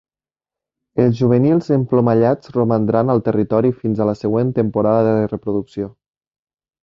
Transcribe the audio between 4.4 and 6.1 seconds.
temporada de reproducció.